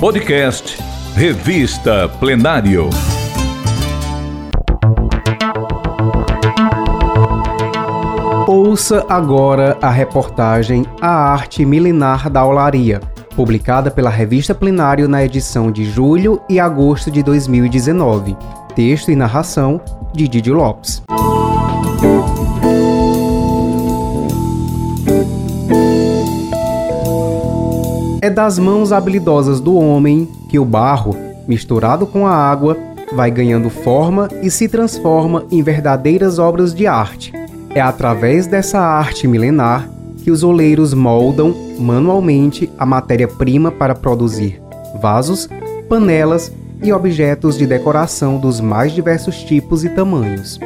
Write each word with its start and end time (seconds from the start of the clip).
Podcast 0.00 0.78
Revista 1.16 2.08
Plenário. 2.20 2.88
Ouça 8.46 9.04
agora 9.08 9.76
a 9.82 9.90
reportagem 9.90 10.86
A 11.00 11.08
Arte 11.08 11.64
Milenar 11.64 12.30
da 12.30 12.44
Olaria, 12.44 13.00
publicada 13.34 13.90
pela 13.90 14.08
Revista 14.08 14.54
Plenário 14.54 15.08
na 15.08 15.24
edição 15.24 15.72
de 15.72 15.84
julho 15.84 16.40
e 16.48 16.60
agosto 16.60 17.10
de 17.10 17.20
2019. 17.20 18.36
Texto 18.76 19.10
e 19.10 19.16
narração 19.16 19.80
de 20.14 20.28
Didio 20.28 20.54
Lopes. 20.54 21.02
É 28.28 28.30
das 28.30 28.58
mãos 28.58 28.92
habilidosas 28.92 29.58
do 29.58 29.74
homem 29.74 30.28
que 30.50 30.58
o 30.58 30.64
barro, 30.66 31.16
misturado 31.46 32.06
com 32.06 32.26
a 32.26 32.30
água, 32.30 32.76
vai 33.14 33.30
ganhando 33.30 33.70
forma 33.70 34.28
e 34.42 34.50
se 34.50 34.68
transforma 34.68 35.46
em 35.50 35.62
verdadeiras 35.62 36.38
obras 36.38 36.74
de 36.74 36.86
arte. 36.86 37.32
É 37.74 37.80
através 37.80 38.46
dessa 38.46 38.80
arte 38.80 39.26
milenar 39.26 39.88
que 40.22 40.30
os 40.30 40.42
oleiros 40.42 40.92
moldam 40.92 41.54
manualmente 41.78 42.70
a 42.78 42.84
matéria-prima 42.84 43.72
para 43.72 43.94
produzir 43.94 44.60
vasos, 45.00 45.48
panelas 45.88 46.52
e 46.82 46.92
objetos 46.92 47.56
de 47.56 47.66
decoração 47.66 48.36
dos 48.36 48.60
mais 48.60 48.92
diversos 48.92 49.42
tipos 49.42 49.86
e 49.86 49.88
tamanhos. 49.88 50.60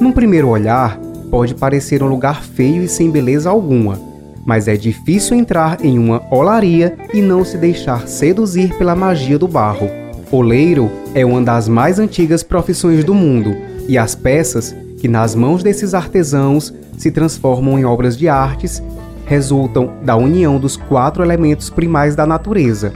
Num 0.00 0.10
primeiro 0.10 0.48
olhar, 0.48 0.98
pode 1.30 1.54
parecer 1.54 2.02
um 2.02 2.08
lugar 2.08 2.42
feio 2.42 2.82
e 2.82 2.88
sem 2.88 3.08
beleza 3.08 3.50
alguma 3.50 4.13
mas 4.44 4.68
é 4.68 4.76
difícil 4.76 5.36
entrar 5.36 5.84
em 5.84 5.98
uma 5.98 6.22
olaria 6.30 6.96
e 7.12 7.20
não 7.20 7.44
se 7.44 7.56
deixar 7.56 8.06
seduzir 8.06 8.76
pela 8.76 8.94
magia 8.94 9.38
do 9.38 9.48
barro. 9.48 9.88
Oleiro 10.30 10.90
é 11.14 11.24
uma 11.24 11.40
das 11.40 11.68
mais 11.68 11.98
antigas 11.98 12.42
profissões 12.42 13.04
do 13.04 13.14
mundo, 13.14 13.56
e 13.88 13.96
as 13.96 14.14
peças, 14.14 14.74
que 14.98 15.06
nas 15.06 15.34
mãos 15.34 15.62
desses 15.62 15.94
artesãos 15.94 16.74
se 16.98 17.10
transformam 17.10 17.78
em 17.78 17.84
obras 17.84 18.16
de 18.16 18.28
artes, 18.28 18.82
resultam 19.26 19.92
da 20.02 20.16
união 20.16 20.58
dos 20.58 20.76
quatro 20.76 21.22
elementos 21.22 21.70
primais 21.70 22.16
da 22.16 22.26
natureza: 22.26 22.92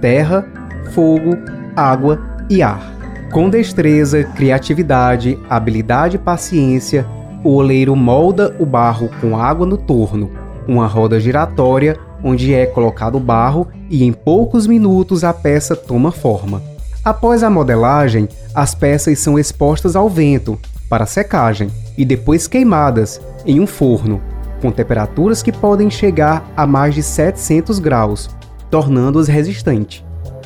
terra, 0.00 0.46
fogo, 0.94 1.36
água 1.76 2.20
e 2.48 2.62
ar. 2.62 2.90
Com 3.32 3.48
destreza, 3.48 4.24
criatividade, 4.24 5.38
habilidade 5.48 6.16
e 6.16 6.18
paciência, 6.18 7.06
o 7.42 7.54
oleiro 7.54 7.96
molda 7.96 8.54
o 8.58 8.66
barro 8.66 9.10
com 9.20 9.36
água 9.36 9.66
no 9.66 9.76
torno, 9.76 10.30
uma 10.66 10.86
roda 10.86 11.18
giratória 11.20 11.98
onde 12.22 12.54
é 12.54 12.66
colocado 12.66 13.18
barro 13.18 13.68
e 13.90 14.04
em 14.04 14.12
poucos 14.12 14.66
minutos 14.66 15.24
a 15.24 15.32
peça 15.32 15.74
toma 15.74 16.12
forma. 16.12 16.62
Após 17.04 17.42
a 17.42 17.50
modelagem, 17.50 18.28
as 18.54 18.74
peças 18.74 19.18
são 19.18 19.38
expostas 19.38 19.96
ao 19.96 20.08
vento 20.08 20.58
para 20.88 21.06
secagem 21.06 21.68
e 21.98 22.04
depois 22.04 22.46
queimadas 22.46 23.20
em 23.44 23.58
um 23.58 23.66
forno, 23.66 24.20
com 24.60 24.70
temperaturas 24.70 25.42
que 25.42 25.50
podem 25.50 25.90
chegar 25.90 26.48
a 26.56 26.64
mais 26.66 26.94
de 26.94 27.02
700 27.02 27.80
graus, 27.80 28.30
tornando-as 28.70 29.26
resistentes. 29.26 30.04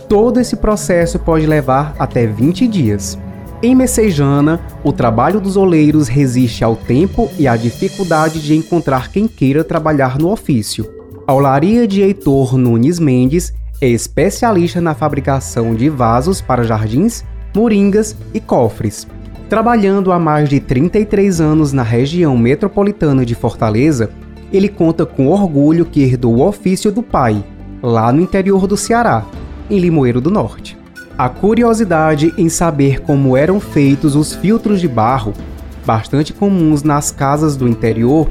Todo 0.08 0.40
esse 0.40 0.56
processo 0.56 1.18
pode 1.18 1.46
levar 1.46 1.94
até 1.98 2.26
20 2.26 2.66
dias. 2.68 3.18
Em 3.62 3.74
Messejana, 3.74 4.60
o 4.84 4.92
trabalho 4.92 5.40
dos 5.40 5.56
oleiros 5.56 6.08
resiste 6.08 6.62
ao 6.62 6.76
tempo 6.76 7.30
e 7.38 7.48
à 7.48 7.56
dificuldade 7.56 8.42
de 8.42 8.54
encontrar 8.54 9.10
quem 9.10 9.26
queira 9.26 9.64
trabalhar 9.64 10.18
no 10.18 10.30
ofício. 10.30 10.86
A 11.26 11.32
olaria 11.32 11.88
de 11.88 12.02
Heitor 12.02 12.58
Nunes 12.58 13.00
Mendes 13.00 13.54
é 13.80 13.88
especialista 13.88 14.78
na 14.78 14.94
fabricação 14.94 15.74
de 15.74 15.88
vasos 15.88 16.42
para 16.42 16.64
jardins, 16.64 17.24
moringas 17.54 18.14
e 18.34 18.40
cofres. 18.40 19.06
Trabalhando 19.48 20.12
há 20.12 20.18
mais 20.18 20.50
de 20.50 20.60
33 20.60 21.40
anos 21.40 21.72
na 21.72 21.82
região 21.82 22.36
metropolitana 22.36 23.24
de 23.24 23.34
Fortaleza, 23.34 24.10
ele 24.52 24.68
conta 24.68 25.06
com 25.06 25.28
orgulho 25.28 25.86
que 25.86 26.02
herdou 26.02 26.36
o 26.36 26.46
ofício 26.46 26.92
do 26.92 27.02
pai, 27.02 27.42
lá 27.82 28.12
no 28.12 28.20
interior 28.20 28.66
do 28.66 28.76
Ceará, 28.76 29.24
em 29.70 29.78
Limoeiro 29.78 30.20
do 30.20 30.30
Norte. 30.30 30.76
A 31.18 31.30
curiosidade 31.30 32.34
em 32.36 32.50
saber 32.50 33.00
como 33.00 33.36
eram 33.36 33.58
feitos 33.58 34.14
os 34.14 34.34
filtros 34.34 34.80
de 34.82 34.86
barro, 34.86 35.32
bastante 35.86 36.34
comuns 36.34 36.82
nas 36.82 37.10
casas 37.10 37.56
do 37.56 37.66
interior, 37.66 38.28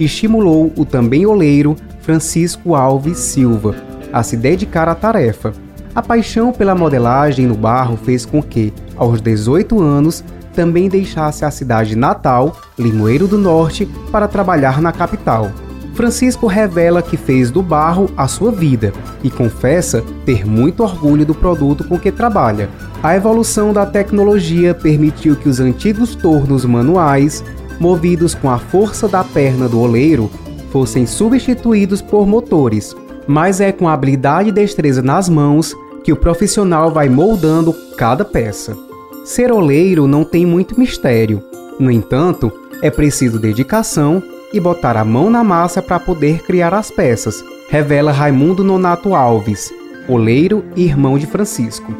estimulou 0.00 0.72
o 0.76 0.84
também 0.84 1.24
oleiro 1.26 1.76
Francisco 2.00 2.74
Alves 2.74 3.18
Silva 3.18 3.76
a 4.12 4.22
se 4.22 4.36
dedicar 4.36 4.88
à 4.88 4.94
tarefa. 4.94 5.52
A 5.94 6.02
paixão 6.02 6.52
pela 6.52 6.74
modelagem 6.74 7.46
no 7.46 7.54
barro 7.54 7.96
fez 7.96 8.24
com 8.24 8.42
que, 8.42 8.72
aos 8.96 9.20
18 9.20 9.80
anos, 9.80 10.24
também 10.54 10.88
deixasse 10.88 11.44
a 11.44 11.50
cidade 11.50 11.96
natal, 11.96 12.56
Limoeiro 12.78 13.26
do 13.26 13.38
Norte, 13.38 13.86
para 14.12 14.28
trabalhar 14.28 14.80
na 14.80 14.92
capital. 14.92 15.50
Francisco 15.94 16.46
revela 16.48 17.00
que 17.00 17.16
fez 17.16 17.50
do 17.50 17.62
barro 17.62 18.10
a 18.16 18.26
sua 18.26 18.50
vida 18.50 18.92
e 19.22 19.30
confessa 19.30 20.02
ter 20.26 20.44
muito 20.44 20.82
orgulho 20.82 21.24
do 21.24 21.34
produto 21.34 21.84
com 21.84 21.98
que 21.98 22.10
trabalha. 22.10 22.68
A 23.02 23.14
evolução 23.14 23.72
da 23.72 23.86
tecnologia 23.86 24.74
permitiu 24.74 25.36
que 25.36 25.48
os 25.48 25.60
antigos 25.60 26.14
tornos 26.14 26.64
manuais, 26.64 27.44
movidos 27.78 28.34
com 28.34 28.50
a 28.50 28.58
força 28.58 29.06
da 29.06 29.22
perna 29.22 29.68
do 29.68 29.80
oleiro, 29.80 30.30
fossem 30.70 31.06
substituídos 31.06 32.02
por 32.02 32.26
motores. 32.26 32.94
Mas 33.26 33.60
é 33.60 33.70
com 33.70 33.88
habilidade 33.88 34.48
e 34.48 34.52
destreza 34.52 35.00
nas 35.00 35.28
mãos 35.28 35.74
que 36.02 36.12
o 36.12 36.16
profissional 36.16 36.90
vai 36.90 37.08
moldando 37.08 37.72
cada 37.96 38.24
peça. 38.24 38.76
Ser 39.24 39.52
oleiro 39.52 40.06
não 40.06 40.24
tem 40.24 40.44
muito 40.44 40.78
mistério. 40.78 41.42
No 41.78 41.90
entanto, 41.90 42.52
é 42.82 42.90
preciso 42.90 43.38
dedicação 43.38 44.22
e 44.54 44.60
botar 44.60 44.96
a 44.96 45.04
mão 45.04 45.28
na 45.28 45.42
massa 45.42 45.82
para 45.82 45.98
poder 45.98 46.44
criar 46.44 46.72
as 46.72 46.88
peças, 46.88 47.44
revela 47.68 48.12
Raimundo 48.12 48.62
Nonato 48.62 49.12
Alves, 49.12 49.74
oleiro 50.08 50.64
e 50.76 50.84
irmão 50.84 51.18
de 51.18 51.26
Francisco. 51.26 51.92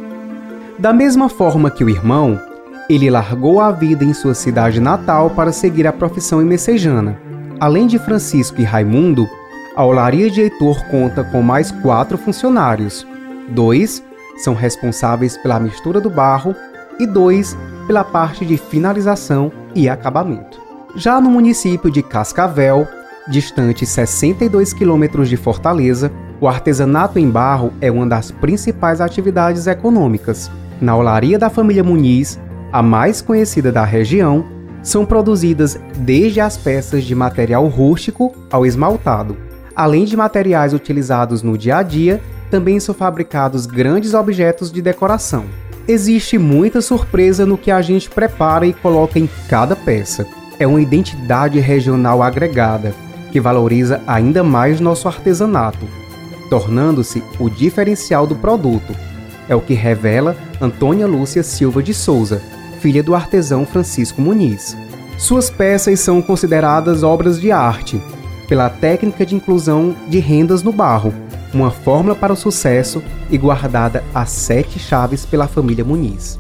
Da 0.78 0.92
mesma 0.92 1.28
forma 1.28 1.68
que 1.68 1.82
o 1.82 1.90
irmão, 1.90 2.40
ele 2.88 3.10
largou 3.10 3.60
a 3.60 3.72
vida 3.72 4.04
em 4.04 4.14
sua 4.14 4.34
cidade 4.34 4.78
natal 4.78 5.30
para 5.30 5.50
seguir 5.50 5.84
a 5.84 5.92
profissão 5.92 6.40
em 6.40 6.44
Messejana. 6.44 7.18
Além 7.58 7.88
de 7.88 7.98
Francisco 7.98 8.60
e 8.60 8.64
Raimundo, 8.64 9.28
a 9.74 9.84
olaria 9.84 10.30
de 10.30 10.40
Heitor 10.40 10.84
conta 10.86 11.24
com 11.24 11.42
mais 11.42 11.72
quatro 11.72 12.16
funcionários. 12.16 13.04
Dois 13.48 14.00
são 14.36 14.54
responsáveis 14.54 15.36
pela 15.36 15.58
mistura 15.58 16.00
do 16.00 16.08
barro 16.08 16.54
e 17.00 17.06
dois 17.06 17.56
pela 17.88 18.04
parte 18.04 18.46
de 18.46 18.56
finalização 18.56 19.50
e 19.74 19.88
acabamento. 19.88 20.63
Já 20.96 21.20
no 21.20 21.28
município 21.28 21.90
de 21.90 22.04
Cascavel, 22.04 22.86
distante 23.26 23.84
62 23.84 24.72
quilômetros 24.72 25.28
de 25.28 25.36
Fortaleza, 25.36 26.12
o 26.40 26.46
artesanato 26.46 27.18
em 27.18 27.28
barro 27.28 27.72
é 27.80 27.90
uma 27.90 28.06
das 28.06 28.30
principais 28.30 29.00
atividades 29.00 29.66
econômicas. 29.66 30.48
Na 30.80 30.96
olaria 30.96 31.36
da 31.36 31.50
família 31.50 31.82
Muniz, 31.82 32.38
a 32.72 32.80
mais 32.80 33.20
conhecida 33.20 33.72
da 33.72 33.84
região, 33.84 34.44
são 34.84 35.04
produzidas 35.04 35.76
desde 35.96 36.40
as 36.40 36.56
peças 36.56 37.02
de 37.02 37.14
material 37.14 37.66
rústico 37.66 38.32
ao 38.48 38.64
esmaltado. 38.64 39.36
Além 39.74 40.04
de 40.04 40.16
materiais 40.16 40.72
utilizados 40.72 41.42
no 41.42 41.58
dia 41.58 41.78
a 41.78 41.82
dia, 41.82 42.20
também 42.52 42.78
são 42.78 42.94
fabricados 42.94 43.66
grandes 43.66 44.14
objetos 44.14 44.70
de 44.70 44.80
decoração. 44.80 45.46
Existe 45.88 46.38
muita 46.38 46.80
surpresa 46.80 47.44
no 47.44 47.58
que 47.58 47.72
a 47.72 47.82
gente 47.82 48.08
prepara 48.08 48.64
e 48.64 48.72
coloca 48.72 49.18
em 49.18 49.28
cada 49.48 49.74
peça 49.74 50.24
é 50.58 50.66
uma 50.66 50.80
identidade 50.80 51.58
regional 51.60 52.22
agregada 52.22 52.94
que 53.32 53.40
valoriza 53.40 54.00
ainda 54.06 54.44
mais 54.44 54.80
nosso 54.80 55.08
artesanato, 55.08 55.86
tornando-se 56.48 57.22
o 57.38 57.50
diferencial 57.50 58.26
do 58.26 58.36
produto. 58.36 58.94
É 59.48 59.54
o 59.54 59.60
que 59.60 59.74
revela 59.74 60.36
Antônia 60.60 61.06
Lúcia 61.06 61.42
Silva 61.42 61.82
de 61.82 61.92
Souza, 61.92 62.40
filha 62.80 63.02
do 63.02 63.14
artesão 63.14 63.66
Francisco 63.66 64.20
Muniz. 64.20 64.76
Suas 65.18 65.50
peças 65.50 66.00
são 66.00 66.22
consideradas 66.22 67.02
obras 67.02 67.40
de 67.40 67.50
arte 67.50 68.00
pela 68.48 68.68
técnica 68.68 69.24
de 69.24 69.34
inclusão 69.34 69.94
de 70.08 70.18
rendas 70.18 70.62
no 70.62 70.70
barro, 70.70 71.12
uma 71.52 71.70
fórmula 71.70 72.14
para 72.14 72.32
o 72.32 72.36
sucesso 72.36 73.02
e 73.30 73.38
guardada 73.38 74.04
a 74.14 74.26
sete 74.26 74.78
chaves 74.78 75.24
pela 75.24 75.48
família 75.48 75.84
Muniz. 75.84 76.38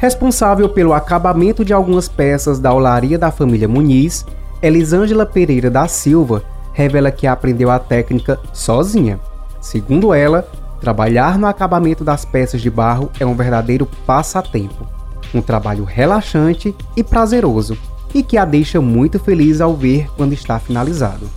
Responsável 0.00 0.66
pelo 0.66 0.94
acabamento 0.94 1.62
de 1.62 1.74
algumas 1.74 2.08
peças 2.08 2.58
da 2.58 2.72
olaria 2.72 3.18
da 3.18 3.30
família 3.30 3.68
Muniz, 3.68 4.24
Elisângela 4.62 5.26
Pereira 5.26 5.70
da 5.70 5.86
Silva 5.86 6.42
revela 6.72 7.10
que 7.10 7.26
aprendeu 7.26 7.70
a 7.70 7.78
técnica 7.78 8.40
sozinha. 8.50 9.20
Segundo 9.60 10.14
ela, 10.14 10.48
trabalhar 10.80 11.38
no 11.38 11.46
acabamento 11.46 12.02
das 12.02 12.24
peças 12.24 12.62
de 12.62 12.70
barro 12.70 13.10
é 13.20 13.26
um 13.26 13.34
verdadeiro 13.34 13.86
passatempo, 14.06 14.88
um 15.34 15.42
trabalho 15.42 15.84
relaxante 15.84 16.74
e 16.96 17.04
prazeroso, 17.04 17.76
e 18.14 18.22
que 18.22 18.38
a 18.38 18.46
deixa 18.46 18.80
muito 18.80 19.18
feliz 19.18 19.60
ao 19.60 19.76
ver 19.76 20.08
quando 20.16 20.32
está 20.32 20.58
finalizado. 20.58 21.28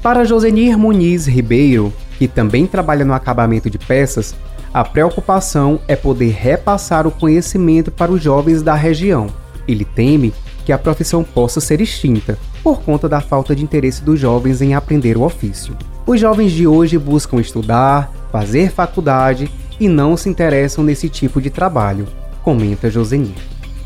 Para 0.00 0.24
Josenir 0.24 0.78
Muniz 0.78 1.26
Ribeiro, 1.26 1.92
que 2.16 2.28
também 2.28 2.64
trabalha 2.64 3.04
no 3.04 3.12
acabamento 3.12 3.68
de 3.68 3.76
peças, 3.76 4.36
a 4.74 4.82
preocupação 4.84 5.78
é 5.86 5.94
poder 5.94 6.32
repassar 6.32 7.06
o 7.06 7.12
conhecimento 7.12 7.92
para 7.92 8.10
os 8.10 8.20
jovens 8.20 8.60
da 8.60 8.74
região. 8.74 9.28
Ele 9.68 9.84
teme 9.84 10.34
que 10.64 10.72
a 10.72 10.78
profissão 10.78 11.22
possa 11.22 11.60
ser 11.60 11.80
extinta, 11.80 12.36
por 12.60 12.82
conta 12.82 13.08
da 13.08 13.20
falta 13.20 13.54
de 13.54 13.62
interesse 13.62 14.02
dos 14.02 14.18
jovens 14.18 14.60
em 14.60 14.74
aprender 14.74 15.16
o 15.16 15.22
ofício. 15.22 15.76
Os 16.04 16.18
jovens 16.18 16.50
de 16.50 16.66
hoje 16.66 16.98
buscam 16.98 17.40
estudar, 17.40 18.12
fazer 18.32 18.72
faculdade 18.72 19.48
e 19.78 19.86
não 19.88 20.16
se 20.16 20.28
interessam 20.28 20.82
nesse 20.82 21.08
tipo 21.08 21.40
de 21.40 21.50
trabalho, 21.50 22.08
comenta 22.42 22.90
Josenir. 22.90 23.36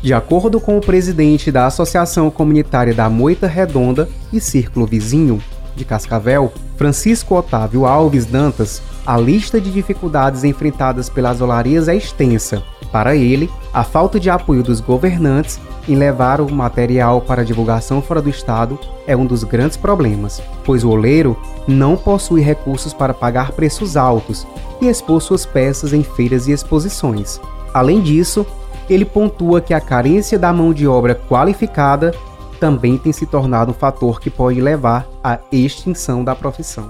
De 0.01 0.11
acordo 0.11 0.59
com 0.59 0.75
o 0.75 0.81
presidente 0.81 1.51
da 1.51 1.67
Associação 1.67 2.31
Comunitária 2.31 2.95
da 2.95 3.07
Moita 3.09 3.45
Redonda 3.45 4.09
e 4.33 4.39
Círculo 4.39 4.87
Vizinho, 4.87 5.39
de 5.79 5.85
Cascavel, 5.85 6.53
Francisco 6.77 7.35
Otávio 7.35 7.85
Alves 7.85 8.25
Dantas, 8.25 8.81
a 9.05 9.17
lista 9.17 9.59
de 9.59 9.71
dificuldades 9.71 10.43
enfrentadas 10.43 11.09
pelas 11.09 11.41
olarias 11.41 11.87
é 11.87 11.95
extensa. 11.95 12.61
Para 12.91 13.15
ele, 13.15 13.49
a 13.73 13.83
falta 13.83 14.19
de 14.19 14.29
apoio 14.29 14.61
dos 14.61 14.79
governantes 14.79 15.59
em 15.87 15.95
levar 15.95 16.41
o 16.41 16.51
material 16.51 17.21
para 17.21 17.45
divulgação 17.45 18.01
fora 18.01 18.21
do 18.21 18.29
estado 18.29 18.77
é 19.07 19.15
um 19.15 19.25
dos 19.25 19.43
grandes 19.43 19.77
problemas, 19.77 20.41
pois 20.63 20.83
o 20.83 20.89
oleiro 20.89 21.37
não 21.67 21.95
possui 21.95 22.41
recursos 22.41 22.93
para 22.93 23.13
pagar 23.13 23.51
preços 23.53 23.95
altos 23.95 24.45
e 24.81 24.87
expor 24.87 25.21
suas 25.21 25.45
peças 25.45 25.93
em 25.93 26.03
feiras 26.03 26.47
e 26.47 26.51
exposições. 26.51 27.39
Além 27.73 28.01
disso, 28.01 28.45
ele 28.89 29.05
pontua 29.05 29.61
que 29.61 29.73
a 29.73 29.79
carência 29.79 30.37
da 30.37 30.51
mão 30.51 30.73
de 30.73 30.87
obra 30.87 31.15
qualificada 31.15 32.13
também 32.59 32.97
tem 32.97 33.11
se 33.11 33.25
tornado 33.25 33.71
um 33.71 33.73
fator 33.73 34.19
que 34.19 34.29
pode 34.29 34.59
levar 34.59 35.07
à 35.23 35.39
extinção 35.51 36.23
da 36.23 36.35
profissão. 36.35 36.89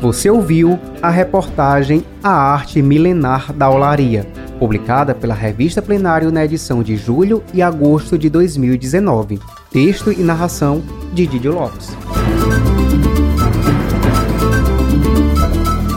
Você 0.00 0.30
ouviu 0.30 0.78
a 1.02 1.10
reportagem 1.10 2.02
A 2.22 2.30
Arte 2.30 2.80
Milenar 2.80 3.52
da 3.52 3.70
Olaria, 3.70 4.26
publicada 4.58 5.14
pela 5.14 5.34
Revista 5.34 5.80
Plenário 5.80 6.32
na 6.32 6.44
edição 6.44 6.82
de 6.82 6.96
julho 6.96 7.44
e 7.52 7.62
agosto 7.62 8.18
de 8.18 8.28
2019. 8.28 9.38
Texto 9.70 10.10
e 10.10 10.22
narração 10.22 10.82
de 11.12 11.26
Didio 11.26 11.52
Lopes. 11.52 11.90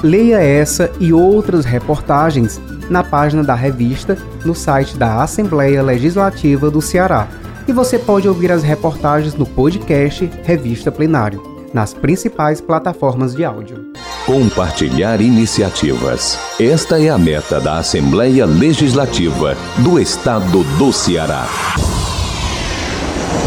Leia 0.04 0.44
essa 0.44 0.92
e 1.00 1.14
outras 1.14 1.64
reportagens 1.64 2.60
na 2.90 3.06
página 3.06 3.42
da 3.42 3.56
revista 3.56 4.18
no 4.44 4.54
site 4.54 4.98
da 4.98 5.24
Assembleia 5.24 5.82
Legislativa 5.82 6.70
do 6.70 6.82
Ceará. 6.82 7.30
E 7.66 7.72
você 7.72 7.98
pode 7.98 8.28
ouvir 8.28 8.52
as 8.52 8.64
reportagens 8.64 9.34
no 9.34 9.46
podcast 9.46 10.30
Revista 10.44 10.92
Plenário, 10.92 11.42
nas 11.74 11.94
principais 11.94 12.60
plataformas 12.60 13.34
de 13.34 13.46
áudio. 13.46 13.94
Compartilhar 14.26 15.22
iniciativas. 15.22 16.38
Esta 16.60 17.02
é 17.02 17.08
a 17.10 17.18
meta 17.18 17.62
da 17.62 17.78
Assembleia 17.78 18.46
Legislativa 18.46 19.56
do 19.78 19.98
Estado 19.98 20.66
do 20.78 20.92
Ceará. 20.92 21.48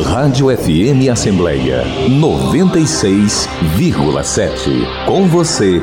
Rádio 0.04 0.46
FM 0.56 1.10
Assembleia 1.12 1.84
96,7. 2.08 5.06
Com 5.06 5.28
você 5.28 5.82